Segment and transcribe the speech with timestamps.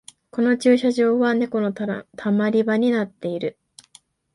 [0.31, 3.59] この駐車場はネコのたまり場になってる